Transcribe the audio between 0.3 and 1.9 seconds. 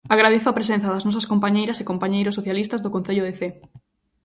a presenza das nosas compañeiras e